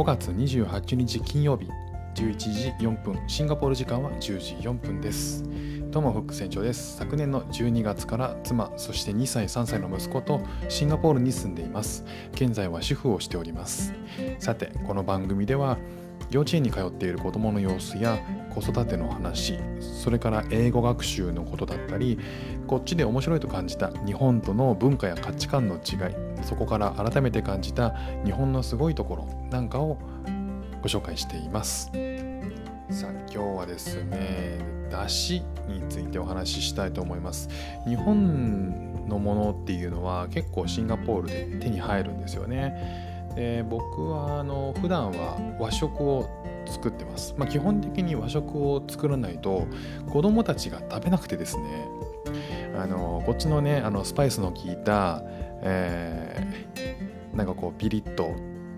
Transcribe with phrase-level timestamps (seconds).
[0.00, 1.68] 5月28日金曜日
[2.14, 5.44] 11時4分シンガポール時間は10時4分です。
[5.90, 6.96] どうもフック船長です。
[6.96, 10.40] 昨年の12月から妻そして2歳3歳の息子と
[10.70, 12.06] シンガポールに住んでいます。
[12.32, 13.92] 現在は主婦をしております。
[14.38, 15.76] さてこの番組では
[16.30, 18.18] 幼稚園に通っている子どもの様子や
[18.54, 22.18] 子育ての話それから英語学習のことだったり
[22.66, 27.90] こっちで面白いと感じた日本との文化や価値観の違いそこから改めて感じた
[28.24, 29.98] 日本のすごいところなんかを
[30.82, 31.90] ご紹介しています。
[32.90, 34.58] さあ今日はですね
[34.90, 37.48] だしについてお話ししたいと思います。
[37.86, 46.28] 日本のものっていうのは結構シンガポールで手に入るんですよねで僕はあの普段は和食を
[46.66, 49.66] 作ってます、まあ、基本的に和食を作らないと
[50.10, 51.88] 子供たちが食べなくてですね。
[52.76, 55.22] あのこっちのねあのスパイスの効いた、
[55.62, 58.34] えー、なんかこうピリッと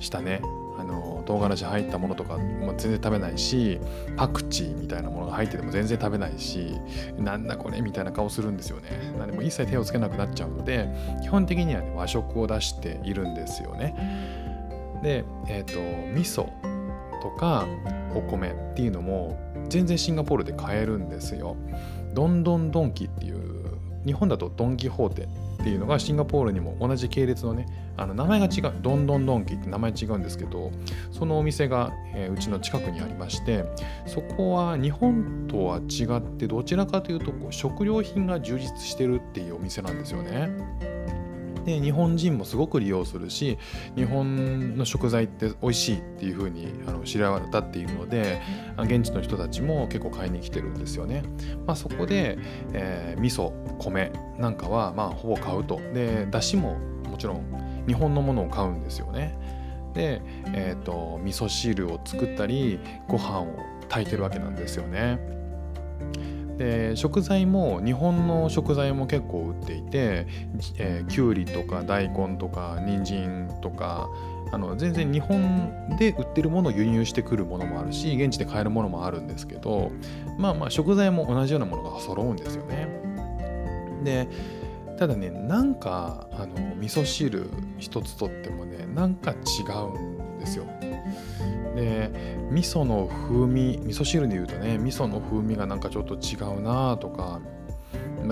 [0.00, 0.42] したね
[0.86, 3.80] の唐辛子入ったものとかも全然食べないし
[4.16, 6.78] パクチーみたいなものが入ってても全然食べないし
[7.18, 9.14] なんだこれみたいな顔するんですよね。
[9.18, 10.88] なんでも一切手をつけなくなっちゃうので
[11.22, 13.94] 基本的には、ね、和食を出しているんですよね。
[15.02, 15.80] でえっ、ー、と
[16.14, 16.48] 味噌
[17.22, 17.66] とか
[18.14, 21.56] お米っていうのも全然シンガポールで買えるんですよ。
[22.14, 23.36] ドンドンドンキっていう
[24.06, 25.28] 日本だとドン・キホーテ
[25.66, 28.72] っていうのがシンガポールにも同じ系列のねあの名前が違う。
[28.82, 30.70] ドンドンドンキって名前違うんですけど
[31.10, 33.64] そのお店が、えー、うちの近くにありまして
[34.06, 40.50] そこは日本とは違ってどちらかというとこう食料品が充実してるっていうお店なんですよね。
[41.66, 43.58] で日本人もすごく利用するし
[43.96, 48.40] 日本の食材って美味しいっていう風にあに知られたっているので
[48.78, 51.24] 現地の人たちも結構買いに来てるんですよね。
[51.66, 52.38] まあ、そこで、
[52.72, 56.78] えー、味噌米なんかはまあほぼ買うとでだしも
[57.10, 59.36] もちろん日本のものを買うんですよね。
[59.94, 60.20] で、
[60.52, 62.78] えーと、味噌汁を作ったり
[63.08, 63.46] ご飯を
[63.88, 65.18] 炊いてるわけなんですよね。
[66.58, 70.26] で食材も日本の食材も結構売っていて、
[70.78, 74.08] えー、きゅうりとか大根とか人参とか
[74.52, 79.90] あの全然日本で売ってるものを輸入してくるものもあるし現地で買えるものもあるんですけど
[80.38, 82.88] まあまあ食材も同じようなものが揃うんですよね。
[84.04, 84.28] で
[84.98, 90.64] ただねなんかあの味噌汁一つとってもねなんか違うんですよ。
[91.76, 92.10] で
[92.50, 97.40] 味噌の風味味噌汁で言うとね味噌の風味がなんかちょっと違うなとか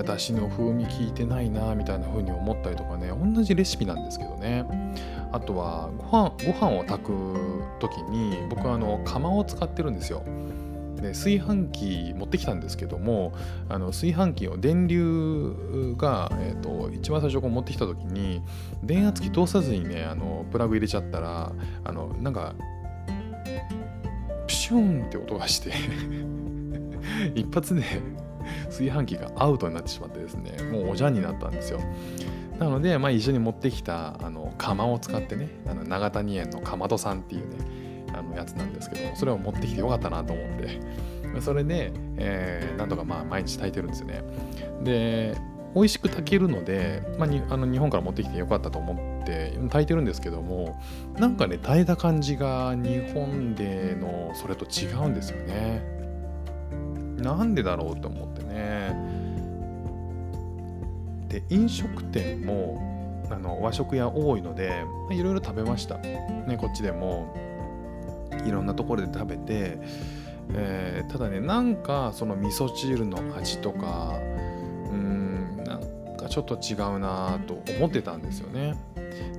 [0.02, 4.64] だしの風味効いてないなみたいな風に思ったりとかね同じレシピなんですけどね。
[5.30, 7.12] あとはご飯ご飯を炊く
[7.80, 10.24] 時に僕はあの釜を使ってるんですよ。
[10.96, 13.34] で炊飯器持ってきたんですけども
[13.68, 18.40] あの炊飯器を電流が、えーと、一番最初こう持ってきた時に
[18.82, 21.52] 電圧器通さずにねあのプラグ入れちゃったら
[21.84, 22.54] あのなんか
[24.46, 25.72] プシューンって音がして
[27.34, 27.82] 一発で
[28.66, 31.80] 炊飯器がアウトになってしまってですねもうおじゃんになったんですよ。
[32.58, 37.56] なので、まあ、一緒に持ってきたあの釜を使ってねあの長谷園のかまどさんっていうね
[38.16, 41.14] あのやつなんですけどそれを持ってきてよかったなと思って。
[41.40, 44.22] それで、えー、なんとかまあ毎日炊いてるんですよね。
[44.82, 45.36] で
[45.74, 50.80] 美味しく炊けるので、まあ、にあの日本から持ってきてよかったと思って炊いてるんですけども
[51.18, 55.82] なんかね炊いた感じが日本でのそれと違うんですよね。
[57.18, 58.94] なんでだろうと思ってね。
[61.28, 65.98] で飲食店もあの和食屋多いのでいろいろ食べました。
[65.98, 67.34] ねこっちでも
[68.46, 69.78] いろんなところで食べて、
[70.52, 74.20] えー、ただねなんかその味噌汁の味とか
[76.34, 78.74] ちょっと違うなと思ってたんですよね。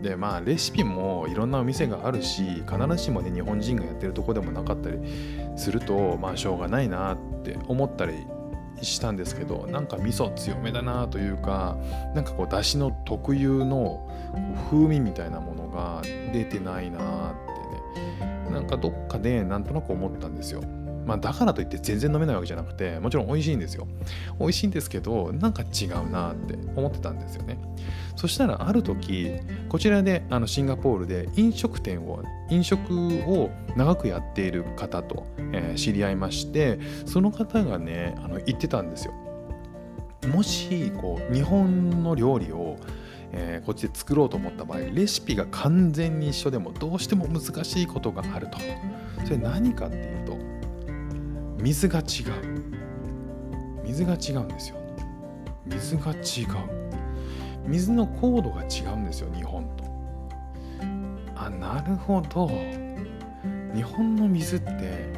[0.02, 5.00] でまあレシピもいろんなお店があるし必ずしもね日本人がやってるとこでもなかったり
[5.58, 8.14] するとまあしょうがないなって思ったり
[8.82, 11.76] したんですけどなんか味噌強めだなというか
[12.14, 14.10] なんかこうだしの特有の
[14.72, 17.02] 風味みたいなものが出てないなっ
[18.22, 20.62] てねなんかどっかでなんとなく思ったんですよ。
[21.06, 23.88] まあ、だからといって全然飲めないわけじゃなくてもちろん美味しいんですよ。
[24.40, 27.60] 美味しいんですけどなんか違うなって思ってたんですよね。
[28.16, 29.32] そしたらある時
[29.70, 32.94] こちらであのシンガポールで飲食店を飲食
[33.28, 39.14] を長くやっている方と、えー、知り合いましてその方がねあの言ってたんですよ。
[40.28, 42.78] もしこう日本の料理を
[43.38, 48.58] えー、こっちで作ろうと思った場合レシピが完全に一緒でもどうしても難しいことがあると。
[49.26, 50.38] それ何かっていうと
[51.58, 52.06] 水が違う。
[53.84, 54.78] 水が違うんですよ。
[55.66, 56.18] 水が違う。
[57.68, 59.86] 水の高度が違うんですよ日本と。
[61.36, 62.50] あなるほど。
[63.74, 65.14] 日本の水って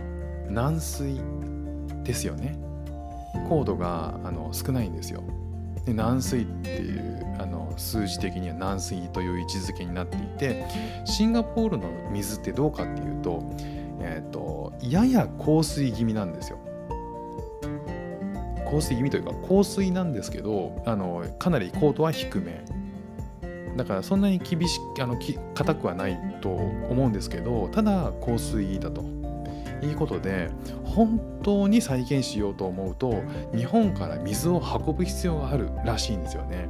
[0.49, 1.21] 軟水
[2.03, 2.57] ですよね。
[3.49, 5.23] 高度があの少ないんですよ。
[5.85, 10.65] で軟水っていうあの数字的には軟水という位置づけになっていて
[11.05, 13.43] シンガポールの水ってどうかっていうと,、
[14.01, 16.59] えーと、やや硬水気味なんですよ。
[18.65, 22.63] 硬水気味というか硬水なんですけどあのかなり高度は低め。
[23.75, 29.17] だからそんなに厳しくあのき硬くはないと思うんですけどただ硬水だと。
[29.83, 30.49] いうことで
[30.83, 33.21] 本当に再現しようと思うと
[33.55, 36.67] 日本から水を運ぶ必要があるらしいんですよね。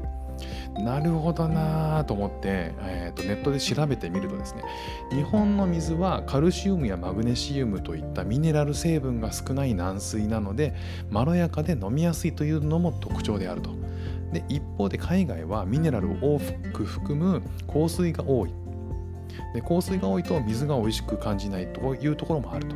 [0.80, 4.64] なるほどなと思って、えーと、ネットで調べてみるとですね
[5.12, 10.76] 日本の水はカルシウムやマグネシウムといったミネラル成分が少ない軟水なので
[11.10, 13.72] まろやかで飲みやすいというのも特徴であると。
[14.32, 16.40] で一方で海外はミネラルを多
[16.74, 18.52] く含む硬水が多い
[19.54, 22.76] で硬水が多いと水が美味しく感じないというところもあると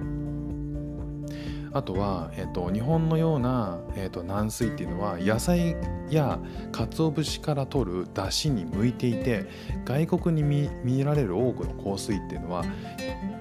[1.73, 5.75] あとは、えっと、日本のような、えっと、軟水っていうのは野菜
[6.09, 6.39] や
[6.71, 9.45] 鰹節から取る出汁に向いていて
[9.85, 12.65] 外国に見見られる多くの香水っていうのは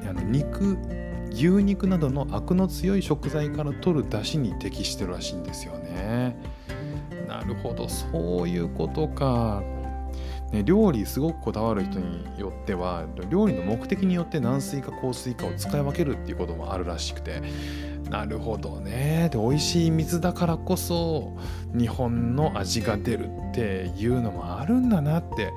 [0.09, 0.79] あの肉
[1.32, 6.37] 牛肉などのアクの強い食材から取る出汁に適してるらしいんですよね。
[7.29, 9.62] なるほどそういうことか。
[10.53, 17.41] ね、料理すごくこだわる人によっては料理の目的によって軟水か硬水かを使い分けるっていうこともあるらしくて
[18.11, 19.31] なるほどね。
[19.33, 21.33] で美味しい水だからこそ
[21.73, 25.53] 日本の味が出るっていうのもあるんだなって。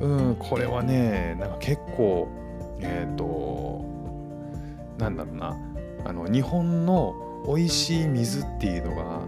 [0.00, 2.26] うんこれはねなんか結構
[2.80, 3.84] えっ、ー、と
[4.98, 5.56] なんだろうな。
[6.04, 7.14] あの日本の
[7.46, 9.20] 美味しい水っていうのが、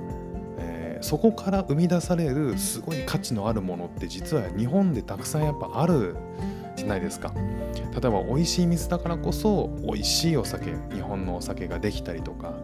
[1.02, 6.16] そこから生み出されるすごい価値のあるものって実は日本でたくさんやっぱある
[6.76, 7.34] じゃないですか。
[7.34, 12.54] 例えば美味しい水だからこそ美味しいお酒日本のお酒ができたりとか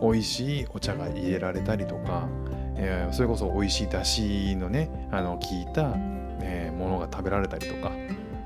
[0.00, 2.28] 美味しいお茶が入れられたりとか、
[2.76, 5.92] えー、それこそ美味しいだしのねあの効いた、
[6.40, 7.90] えー、ものが食べられたりとか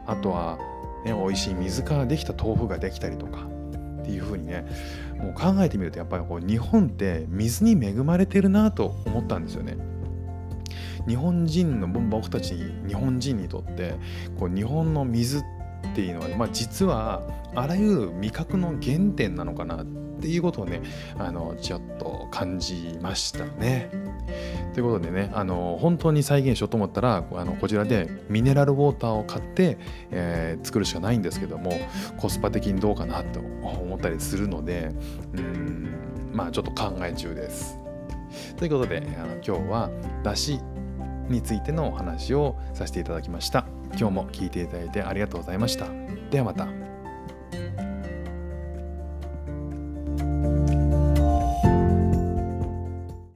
[0.07, 0.59] あとは、
[1.05, 3.47] ね、美味しい水からできた豆腐ができたりとか
[4.11, 4.67] っていう風にね
[5.19, 9.77] もう考えてみるとやっぱりこう日本って水に恵まれてるなと思ったんですよね。
[11.07, 12.55] 日本人の僕たち
[12.87, 13.95] 日本人にとって
[14.39, 15.43] こう日本の水っ
[15.95, 17.23] ていうのは、まあ、実は
[17.55, 19.85] あらゆる味覚の原点なのかな
[20.21, 20.83] っていうことをね
[21.19, 23.91] あのちょっと感じましたね。
[24.75, 29.79] ということでねあの本当に再現しようと思ったらあのこちらでミネラルウォーターを買って、
[30.11, 31.73] えー、作るしかないんですけども
[32.19, 34.93] コスパ的にどうかなと思ったりするので
[35.35, 37.79] うんまあちょっと考え中です。
[38.59, 39.91] ということであの今日は
[40.23, 40.61] だし
[41.29, 43.65] についてのお話をさせていただきました
[43.97, 45.87] 今日も聞いていただいてありがとうございました
[46.31, 46.80] ではまた